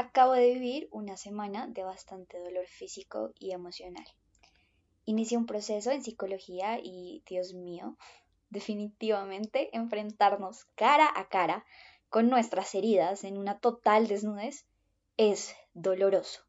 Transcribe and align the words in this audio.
Acabo 0.00 0.34
de 0.34 0.52
vivir 0.52 0.88
una 0.92 1.16
semana 1.16 1.66
de 1.66 1.82
bastante 1.82 2.38
dolor 2.38 2.68
físico 2.68 3.32
y 3.36 3.50
emocional. 3.50 4.06
Inicié 5.06 5.36
un 5.36 5.46
proceso 5.46 5.90
en 5.90 6.04
psicología 6.04 6.78
y, 6.80 7.24
Dios 7.26 7.52
mío, 7.52 7.96
definitivamente 8.48 9.76
enfrentarnos 9.76 10.66
cara 10.76 11.10
a 11.16 11.28
cara 11.28 11.64
con 12.10 12.28
nuestras 12.30 12.76
heridas 12.76 13.24
en 13.24 13.38
una 13.38 13.58
total 13.58 14.06
desnudez 14.06 14.66
es 15.16 15.56
doloroso. 15.74 16.42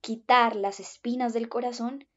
Quitar 0.00 0.56
las 0.56 0.80
espinas 0.80 1.32
del 1.32 1.48
corazón 1.48 2.08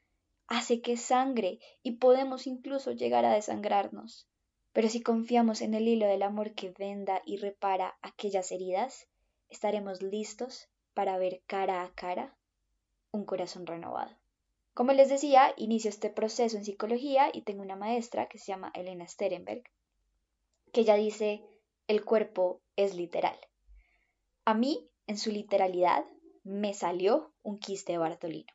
hace 0.48 0.82
que 0.82 0.98
sangre 0.98 1.60
y 1.82 1.94
podemos 1.94 2.48
incluso 2.48 2.92
llegar 2.92 3.26
a 3.26 3.34
desangrarnos. 3.34 4.28
Pero 4.72 4.90
si 4.90 5.02
confiamos 5.02 5.62
en 5.62 5.74
el 5.74 5.88
hilo 5.88 6.08
del 6.08 6.24
amor 6.24 6.54
que 6.54 6.72
venda 6.72 7.22
y 7.26 7.38
repara 7.38 7.98
aquellas 8.02 8.52
heridas, 8.52 9.08
estaremos 9.50 10.02
listos 10.02 10.70
para 10.94 11.18
ver 11.18 11.42
cara 11.46 11.84
a 11.84 11.94
cara 11.94 12.36
un 13.12 13.26
corazón 13.26 13.68
renovado. 13.68 14.16
Como 14.74 14.92
les 14.94 15.10
decía, 15.10 15.54
inicio 15.58 15.90
este 15.90 16.10
proceso 16.10 16.58
en 16.58 16.66
psicología 16.66 17.30
y 17.32 17.44
tengo 17.44 17.62
una 17.62 17.76
maestra 17.76 18.28
que 18.28 18.40
se 18.40 18.48
llama 18.48 18.72
Elena 18.74 19.08
Sterenberg, 19.08 19.64
que 20.72 20.82
ella 20.82 20.96
dice, 20.96 21.44
el 21.88 22.04
cuerpo 22.04 22.62
es 22.76 22.96
literal. 22.96 23.38
A 24.46 24.56
mí, 24.56 24.90
en 25.06 25.20
su 25.20 25.30
literalidad, 25.30 26.04
me 26.44 26.74
salió 26.74 27.34
un 27.44 27.60
quiste 27.60 27.92
de 27.92 28.00
Bartolino 28.00 28.52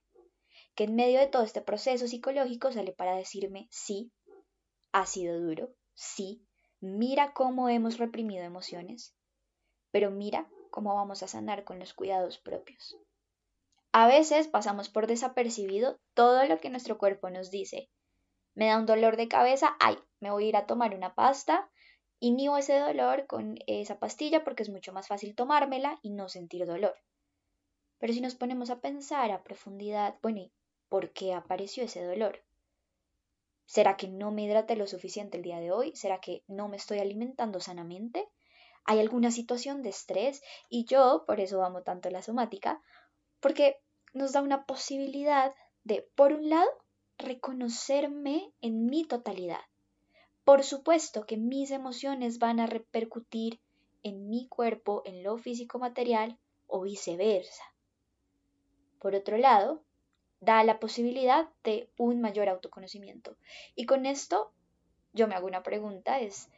que 0.78 0.84
en 0.84 0.94
medio 0.94 1.18
de 1.18 1.26
todo 1.26 1.42
este 1.42 1.60
proceso 1.60 2.06
psicológico 2.06 2.70
sale 2.70 2.92
para 2.92 3.16
decirme, 3.16 3.66
sí, 3.68 4.12
ha 4.92 5.06
sido 5.06 5.40
duro, 5.40 5.74
sí, 5.94 6.46
mira 6.78 7.32
cómo 7.32 7.68
hemos 7.68 7.98
reprimido 7.98 8.44
emociones, 8.44 9.12
pero 9.90 10.12
mira 10.12 10.48
cómo 10.70 10.94
vamos 10.94 11.24
a 11.24 11.26
sanar 11.26 11.64
con 11.64 11.80
los 11.80 11.94
cuidados 11.94 12.38
propios. 12.38 12.96
A 13.90 14.06
veces 14.06 14.46
pasamos 14.46 14.88
por 14.88 15.08
desapercibido 15.08 15.98
todo 16.14 16.44
lo 16.44 16.60
que 16.60 16.70
nuestro 16.70 16.96
cuerpo 16.96 17.28
nos 17.28 17.50
dice. 17.50 17.90
Me 18.54 18.68
da 18.68 18.78
un 18.78 18.86
dolor 18.86 19.16
de 19.16 19.26
cabeza, 19.26 19.76
ay, 19.80 19.98
me 20.20 20.30
voy 20.30 20.44
a 20.44 20.48
ir 20.50 20.56
a 20.56 20.66
tomar 20.66 20.94
una 20.94 21.12
pasta, 21.12 21.68
y 22.20 22.30
niego 22.30 22.56
ese 22.56 22.78
dolor 22.78 23.26
con 23.26 23.56
esa 23.66 23.98
pastilla 23.98 24.44
porque 24.44 24.62
es 24.62 24.68
mucho 24.68 24.92
más 24.92 25.08
fácil 25.08 25.34
tomármela 25.34 25.98
y 26.02 26.10
no 26.10 26.28
sentir 26.28 26.66
dolor. 26.66 26.94
Pero 27.98 28.12
si 28.12 28.20
nos 28.20 28.36
ponemos 28.36 28.70
a 28.70 28.80
pensar 28.80 29.32
a 29.32 29.42
profundidad, 29.42 30.14
bueno, 30.22 30.48
¿Por 30.88 31.10
qué 31.10 31.34
apareció 31.34 31.84
ese 31.84 32.04
dolor? 32.04 32.42
¿Será 33.66 33.96
que 33.96 34.08
no 34.08 34.30
me 34.30 34.44
hidraté 34.44 34.76
lo 34.76 34.86
suficiente 34.86 35.36
el 35.36 35.42
día 35.42 35.60
de 35.60 35.72
hoy? 35.72 35.94
¿Será 35.94 36.20
que 36.20 36.42
no 36.48 36.68
me 36.68 36.78
estoy 36.78 37.00
alimentando 37.00 37.60
sanamente? 37.60 38.26
¿Hay 38.84 38.98
alguna 38.98 39.30
situación 39.30 39.82
de 39.82 39.90
estrés? 39.90 40.42
Y 40.70 40.86
yo, 40.86 41.24
por 41.26 41.40
eso 41.40 41.62
amo 41.62 41.82
tanto 41.82 42.08
la 42.08 42.22
somática, 42.22 42.82
porque 43.40 43.78
nos 44.14 44.32
da 44.32 44.40
una 44.40 44.64
posibilidad 44.64 45.54
de, 45.84 46.08
por 46.14 46.32
un 46.32 46.48
lado, 46.48 46.70
reconocerme 47.18 48.52
en 48.62 48.86
mi 48.86 49.04
totalidad. 49.04 49.60
Por 50.44 50.64
supuesto 50.64 51.26
que 51.26 51.36
mis 51.36 51.70
emociones 51.70 52.38
van 52.38 52.60
a 52.60 52.66
repercutir 52.66 53.60
en 54.02 54.30
mi 54.30 54.48
cuerpo, 54.48 55.02
en 55.04 55.22
lo 55.22 55.36
físico 55.36 55.78
material 55.78 56.38
o 56.66 56.80
viceversa. 56.80 57.64
Por 58.98 59.14
otro 59.14 59.36
lado, 59.36 59.82
da 60.40 60.62
la 60.64 60.78
posibilidad 60.78 61.48
de 61.64 61.90
un 61.96 62.20
mayor 62.20 62.48
autoconocimiento. 62.48 63.36
Y 63.74 63.86
con 63.86 64.06
esto 64.06 64.52
yo 65.12 65.26
me 65.26 65.34
hago 65.34 65.46
una 65.46 65.62
pregunta, 65.62 66.20
es 66.20 66.48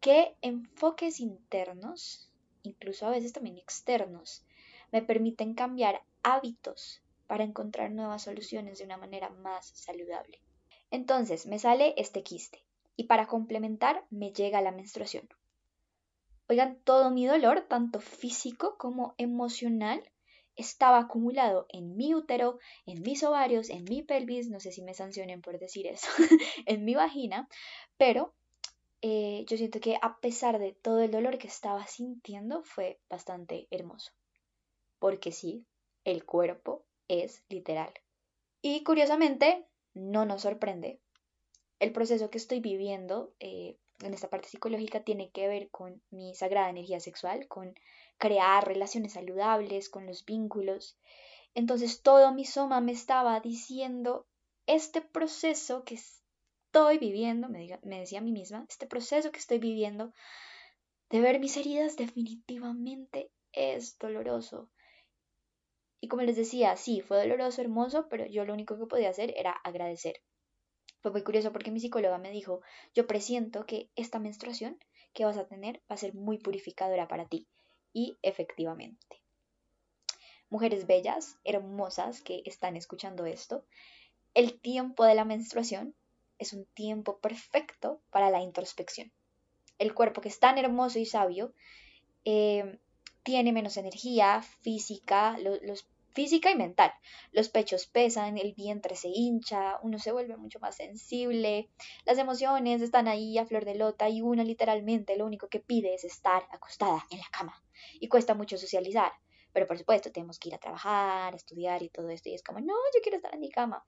¿qué 0.00 0.36
enfoques 0.42 1.20
internos, 1.20 2.30
incluso 2.62 3.06
a 3.06 3.10
veces 3.10 3.32
también 3.32 3.58
externos, 3.58 4.44
me 4.92 5.02
permiten 5.02 5.54
cambiar 5.54 6.02
hábitos 6.22 7.02
para 7.26 7.44
encontrar 7.44 7.90
nuevas 7.90 8.22
soluciones 8.22 8.78
de 8.78 8.84
una 8.84 8.96
manera 8.96 9.30
más 9.30 9.66
saludable? 9.66 10.40
Entonces 10.90 11.46
me 11.46 11.58
sale 11.58 11.94
este 11.96 12.22
quiste 12.22 12.64
y 12.96 13.04
para 13.04 13.26
complementar 13.26 14.04
me 14.10 14.32
llega 14.32 14.62
la 14.62 14.70
menstruación. 14.70 15.28
Oigan, 16.48 16.78
todo 16.84 17.10
mi 17.10 17.26
dolor, 17.26 17.62
tanto 17.62 17.98
físico 18.00 18.76
como 18.78 19.14
emocional, 19.18 20.00
estaba 20.56 20.98
acumulado 20.98 21.66
en 21.68 21.96
mi 21.96 22.14
útero, 22.14 22.58
en 22.86 23.02
mis 23.02 23.22
ovarios, 23.22 23.70
en 23.70 23.84
mi 23.84 24.02
pelvis, 24.02 24.48
no 24.48 24.60
sé 24.60 24.72
si 24.72 24.82
me 24.82 24.94
sancionen 24.94 25.42
por 25.42 25.58
decir 25.58 25.86
eso, 25.86 26.08
en 26.66 26.84
mi 26.84 26.94
vagina, 26.94 27.48
pero 27.96 28.34
eh, 29.02 29.44
yo 29.48 29.56
siento 29.56 29.80
que 29.80 29.98
a 30.00 30.18
pesar 30.20 30.58
de 30.58 30.72
todo 30.72 31.00
el 31.00 31.10
dolor 31.10 31.38
que 31.38 31.48
estaba 31.48 31.86
sintiendo 31.86 32.62
fue 32.64 33.00
bastante 33.08 33.68
hermoso. 33.70 34.12
Porque 34.98 35.32
sí, 35.32 35.66
el 36.04 36.24
cuerpo 36.24 36.86
es 37.08 37.44
literal. 37.48 37.92
Y 38.62 38.82
curiosamente, 38.82 39.66
no 39.94 40.24
nos 40.24 40.42
sorprende. 40.42 41.00
El 41.78 41.92
proceso 41.92 42.30
que 42.30 42.38
estoy 42.38 42.60
viviendo 42.60 43.34
eh, 43.38 43.78
en 44.02 44.14
esta 44.14 44.28
parte 44.28 44.48
psicológica 44.48 45.04
tiene 45.04 45.30
que 45.30 45.48
ver 45.48 45.70
con 45.70 46.02
mi 46.10 46.34
sagrada 46.34 46.70
energía 46.70 47.00
sexual, 47.00 47.48
con 47.48 47.74
crear 48.18 48.66
relaciones 48.66 49.14
saludables 49.14 49.88
con 49.88 50.06
los 50.06 50.24
vínculos. 50.24 50.98
Entonces 51.54 52.02
todo 52.02 52.32
mi 52.32 52.44
soma 52.44 52.80
me 52.80 52.92
estaba 52.92 53.40
diciendo, 53.40 54.26
este 54.66 55.00
proceso 55.00 55.84
que 55.84 55.94
estoy 55.94 56.98
viviendo, 56.98 57.48
me, 57.48 57.78
me 57.82 58.00
decía 58.00 58.18
a 58.18 58.22
mí 58.22 58.32
misma, 58.32 58.66
este 58.68 58.86
proceso 58.86 59.32
que 59.32 59.38
estoy 59.38 59.58
viviendo 59.58 60.12
de 61.10 61.20
ver 61.20 61.38
mis 61.38 61.56
heridas 61.56 61.96
definitivamente 61.96 63.30
es 63.52 63.98
doloroso. 63.98 64.68
Y 66.00 66.08
como 66.08 66.22
les 66.22 66.36
decía, 66.36 66.76
sí, 66.76 67.00
fue 67.00 67.18
doloroso, 67.18 67.62
hermoso, 67.62 68.08
pero 68.08 68.26
yo 68.26 68.44
lo 68.44 68.52
único 68.52 68.78
que 68.78 68.86
podía 68.86 69.08
hacer 69.08 69.32
era 69.36 69.52
agradecer. 69.52 70.20
Fue 71.06 71.12
muy 71.12 71.22
curioso 71.22 71.52
porque 71.52 71.70
mi 71.70 71.78
psicóloga 71.78 72.18
me 72.18 72.32
dijo, 72.32 72.62
yo 72.92 73.06
presiento 73.06 73.64
que 73.64 73.88
esta 73.94 74.18
menstruación 74.18 74.76
que 75.12 75.24
vas 75.24 75.36
a 75.36 75.46
tener 75.46 75.76
va 75.88 75.94
a 75.94 75.96
ser 75.96 76.14
muy 76.14 76.36
purificadora 76.36 77.06
para 77.06 77.28
ti 77.28 77.46
y 77.92 78.18
efectivamente. 78.22 79.22
Mujeres 80.50 80.88
bellas, 80.88 81.38
hermosas 81.44 82.22
que 82.22 82.42
están 82.44 82.74
escuchando 82.74 83.24
esto, 83.24 83.64
el 84.34 84.58
tiempo 84.58 85.04
de 85.04 85.14
la 85.14 85.24
menstruación 85.24 85.94
es 86.40 86.52
un 86.52 86.64
tiempo 86.74 87.18
perfecto 87.18 88.00
para 88.10 88.28
la 88.30 88.42
introspección. 88.42 89.12
El 89.78 89.94
cuerpo 89.94 90.20
que 90.20 90.28
es 90.28 90.40
tan 90.40 90.58
hermoso 90.58 90.98
y 90.98 91.06
sabio 91.06 91.52
eh, 92.24 92.80
tiene 93.22 93.52
menos 93.52 93.76
energía 93.76 94.42
física, 94.42 95.38
los 95.38 95.86
física 96.16 96.50
y 96.50 96.56
mental. 96.56 96.90
Los 97.30 97.50
pechos 97.50 97.86
pesan, 97.86 98.38
el 98.38 98.54
vientre 98.54 98.96
se 98.96 99.08
hincha, 99.08 99.78
uno 99.82 99.98
se 99.98 100.12
vuelve 100.12 100.38
mucho 100.38 100.58
más 100.60 100.74
sensible, 100.76 101.68
las 102.06 102.16
emociones 102.16 102.80
están 102.80 103.06
ahí 103.06 103.36
a 103.36 103.44
flor 103.44 103.66
de 103.66 103.74
lota 103.74 104.08
y 104.08 104.22
uno 104.22 104.42
literalmente 104.42 105.18
lo 105.18 105.26
único 105.26 105.48
que 105.48 105.60
pide 105.60 105.94
es 105.94 106.04
estar 106.04 106.48
acostada 106.50 107.04
en 107.10 107.18
la 107.18 107.28
cama. 107.30 107.62
Y 108.00 108.08
cuesta 108.08 108.34
mucho 108.34 108.56
socializar. 108.56 109.12
Pero 109.52 109.66
por 109.66 109.76
supuesto 109.76 110.10
tenemos 110.10 110.38
que 110.38 110.48
ir 110.48 110.54
a 110.54 110.58
trabajar, 110.58 111.34
estudiar 111.34 111.82
y 111.82 111.90
todo 111.90 112.08
esto 112.08 112.30
y 112.30 112.34
es 112.34 112.42
como, 112.42 112.60
no, 112.60 112.74
yo 112.94 113.00
quiero 113.02 113.16
estar 113.16 113.34
en 113.34 113.40
mi 113.40 113.50
cama. 113.50 113.86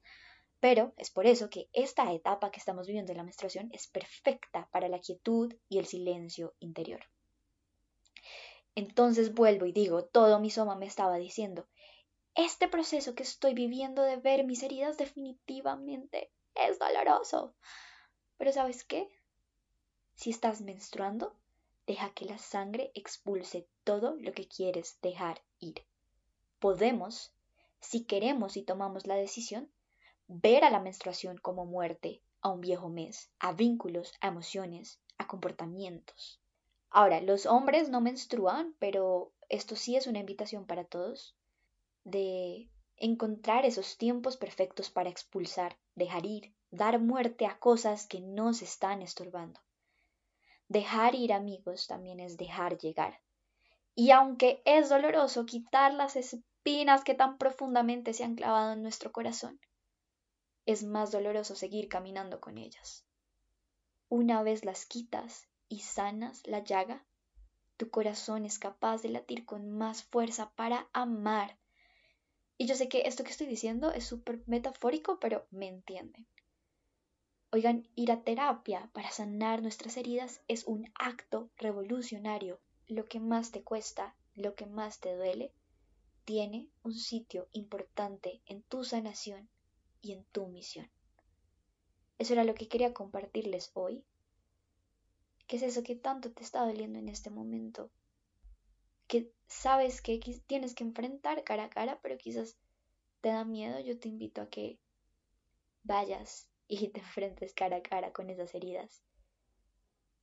Pero 0.61 0.93
es 0.99 1.11
por 1.11 1.27
eso 1.27 1.49
que 1.49 1.71
esta 1.73 2.13
etapa 2.13 2.51
que 2.51 2.61
estamos 2.61 2.87
viviendo 2.87 3.13
en 3.13 3.19
la 3.19 3.25
menstruación 3.25 3.71
es 3.73 3.87
perfecta 3.87 4.69
para 4.71 4.89
la 4.89 4.99
quietud 4.99 5.55
y 5.71 5.79
el 5.79 5.87
silencio 5.87 6.55
interior. 6.61 7.01
Entonces 8.75 9.35
vuelvo 9.35 9.67
y 9.67 9.73
digo, 9.73 10.05
todo 10.05 10.39
mi 10.39 10.51
soma 10.51 10.77
me 10.77 10.87
estaba 10.87 11.17
diciendo, 11.17 11.67
este 12.39 12.69
proceso 12.69 13.17
que 13.17 13.25
estoy 13.25 13.53
viviendo 13.53 14.03
de 14.03 14.17
ver 14.17 14.45
mis 14.45 14.63
heridas 14.63 14.97
definitivamente 14.97 16.31
es 16.55 16.79
doloroso. 16.79 17.53
Pero 18.37 18.53
¿sabes 18.53 18.85
qué? 18.85 19.09
Si 20.15 20.31
estás 20.31 20.61
menstruando, 20.61 21.35
deja 21.89 22.11
que 22.15 22.27
la 22.27 22.39
sangre 22.39 22.93
expulse 22.95 23.67
todo 23.83 24.15
lo 24.21 24.31
que 24.31 24.47
quieres 24.47 25.01
dejar 25.03 25.43
ir. 25.59 25.85
Podemos, 26.61 27.33
si 27.81 28.05
queremos 28.05 28.57
y 28.57 28.63
tomamos 28.63 29.09
la 29.09 29.17
decisión, 29.17 29.69
ver 30.29 30.63
a 30.63 30.71
la 30.71 30.79
menstruación 30.79 31.39
como 31.39 31.67
muerte, 31.67 32.23
a 32.41 32.51
un 32.51 32.61
viejo 32.61 32.89
mes, 32.89 33.33
a 33.41 33.53
vínculos, 33.53 34.13
a 34.21 34.29
emociones, 34.29 35.01
a 35.19 35.27
comportamientos. 35.27 36.41
Ahora, 36.89 37.21
los 37.21 37.47
hombres 37.47 37.89
no 37.89 38.01
menstruan, 38.01 38.77
pero 38.79 39.33
esto 39.49 39.75
sí 39.75 39.97
es 39.97 40.07
una 40.07 40.21
invitación 40.21 40.67
para 40.67 40.85
todos 40.85 41.35
de 42.11 42.71
encontrar 42.97 43.65
esos 43.65 43.97
tiempos 43.97 44.37
perfectos 44.37 44.91
para 44.91 45.09
expulsar, 45.09 45.79
dejar 45.95 46.27
ir, 46.27 46.55
dar 46.71 47.01
muerte 47.01 47.47
a 47.47 47.59
cosas 47.59 48.07
que 48.07 48.21
nos 48.21 48.63
están 48.63 49.03
estorbando. 49.03 49.61
Dejar 50.69 51.15
ir 51.15 51.33
amigos 51.33 51.87
también 51.87 52.21
es 52.21 52.37
dejar 52.37 52.77
llegar. 52.79 53.21
Y 53.95 54.11
aunque 54.11 54.63
es 54.65 54.89
doloroso 54.89 55.47
quitar 55.47 55.95
las 55.95 56.17
espinas 56.17 57.05
que 57.05 57.15
tan 57.15 57.39
profundamente 57.39 58.13
se 58.13 58.25
han 58.25 58.35
clavado 58.35 58.73
en 58.73 58.83
nuestro 58.83 59.11
corazón, 59.11 59.61
es 60.67 60.85
más 60.85 61.11
doloroso 61.11 61.55
seguir 61.55 61.89
caminando 61.89 62.41
con 62.41 62.59
ellas. 62.59 63.07
Una 64.11 64.43
vez 64.43 64.65
las 64.65 64.85
quitas 64.85 65.49
y 65.69 65.81
sanas 65.81 66.47
la 66.47 66.61
llaga, 66.61 67.07
tu 67.79 67.91
corazón 67.91 68.45
es 68.45 68.59
capaz 68.59 69.03
de 69.03 69.09
latir 69.09 69.47
con 69.47 69.71
más 69.71 70.03
fuerza 70.03 70.51
para 70.57 70.89
amar. 70.93 71.59
Y 72.59 72.67
yo 72.67 72.75
sé 72.75 72.89
que 72.89 73.03
esto 73.07 73.23
que 73.23 73.31
estoy 73.31 73.47
diciendo 73.47 73.93
es 73.93 74.05
súper 74.05 74.43
metafórico, 74.47 75.21
pero 75.21 75.47
me 75.51 75.69
entienden. 75.69 76.27
Oigan, 77.51 77.89
ir 77.95 78.11
a 78.11 78.23
terapia 78.25 78.91
para 78.93 79.11
sanar 79.11 79.63
nuestras 79.63 79.97
heridas 79.97 80.43
es 80.49 80.67
un 80.67 80.93
acto 80.95 81.51
revolucionario. 81.57 82.61
Lo 82.89 83.07
que 83.07 83.21
más 83.21 83.53
te 83.53 83.63
cuesta, 83.63 84.17
lo 84.35 84.55
que 84.57 84.67
más 84.67 84.99
te 84.99 85.15
duele, 85.15 85.53
tiene 86.25 86.69
un 86.83 86.95
sitio 86.95 87.49
importante 87.53 88.43
en 88.45 88.63
tu 88.65 88.85
sanación 88.85 89.49
y 90.03 90.13
en 90.13 90.25
tu 90.25 90.49
misión. 90.49 90.91
Eso 92.19 92.33
era 92.33 92.45
lo 92.45 92.55
que 92.55 92.69
quería 92.69 92.93
compartirles 92.93 93.71
hoy. 93.75 94.05
¿Qué 95.47 95.57
es 95.57 95.63
eso 95.63 95.83
que 95.83 95.95
tanto 95.95 96.33
te 96.33 96.43
está 96.43 96.67
doliendo 96.67 96.99
en 96.99 97.09
este 97.09 97.31
momento? 97.31 97.91
Que 99.09 99.33
sabes 99.49 100.01
que 100.01 100.19
tienes 100.47 100.75
que 100.75 100.85
enfrentar 100.85 101.43
cara 101.43 101.65
a 101.65 101.71
cara, 101.71 101.99
pero 102.01 102.17
quizás 102.17 102.57
te 103.21 103.31
da 103.31 103.45
miedo. 103.45 103.81
Yo 103.81 103.99
te 103.99 104.09
invito 104.09 104.43
a 104.43 104.49
que 104.49 104.79
vayas 105.83 106.49
y 106.69 106.89
te 106.89 107.01
enfrentes 107.01 107.55
cara 107.55 107.79
a 107.79 107.83
cara 107.83 108.13
con 108.13 108.31
esas 108.31 108.55
heridas. 108.55 109.03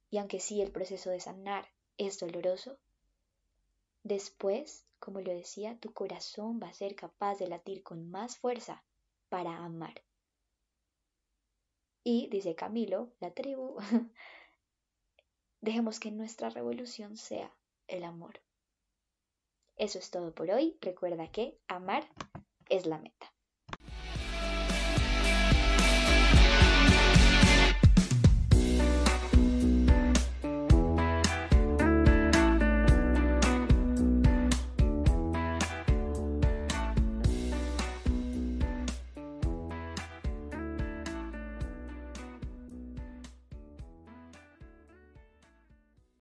Y 0.10 0.20
aunque 0.20 0.40
sí 0.40 0.62
el 0.62 0.72
proceso 0.72 1.10
de 1.10 1.20
sanar 1.20 1.68
es 1.98 2.20
doloroso, 2.20 2.78
después, 4.04 4.86
como 5.00 5.20
lo 5.20 5.32
decía, 5.32 5.78
tu 5.80 5.92
corazón 5.92 6.60
va 6.62 6.70
a 6.70 6.74
ser 6.74 6.96
capaz 6.96 7.40
de 7.40 7.48
latir 7.48 7.84
con 7.84 8.10
más 8.10 8.38
fuerza 8.38 8.84
para 9.30 9.58
amar. 9.58 10.04
Y, 12.04 12.30
dice 12.30 12.54
Camilo, 12.54 13.12
la 13.20 13.32
tribu, 13.32 13.78
dejemos 15.62 16.00
que 16.00 16.12
nuestra 16.12 16.52
revolución 16.52 17.18
sea 17.18 17.52
el 17.88 18.04
amor. 18.04 18.45
Eso 19.78 20.00
es 20.00 20.10
todo 20.10 20.32
por 20.32 20.50
hoy. 20.52 20.78
Recuerda 20.82 21.32
que 21.32 21.58
amar 21.68 22.08
es 22.70 22.86
la 22.86 22.98
meta. 22.98 23.15